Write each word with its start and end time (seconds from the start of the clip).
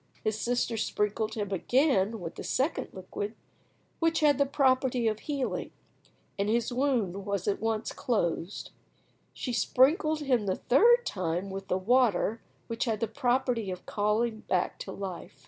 His 0.23 0.39
sister 0.41 0.77
sprinkled 0.77 1.35
him 1.35 1.51
again 1.51 2.19
with 2.19 2.33
the 2.33 2.43
second 2.43 2.87
liquid, 2.91 3.35
which 3.99 4.21
had 4.21 4.39
the 4.39 4.47
property 4.47 5.07
of 5.07 5.19
healing, 5.19 5.69
and 6.39 6.49
his 6.49 6.73
wound 6.73 7.13
at 7.47 7.59
once 7.61 7.91
closed. 7.91 8.71
She 9.31 9.53
sprinkled 9.53 10.21
him 10.21 10.47
the 10.47 10.55
third 10.55 11.05
time 11.05 11.51
with 11.51 11.67
the 11.67 11.77
water 11.77 12.41
which 12.65 12.85
had 12.85 12.99
the 12.99 13.07
property 13.07 13.69
of 13.69 13.85
calling 13.85 14.39
back 14.47 14.79
to 14.79 14.91
life. 14.91 15.37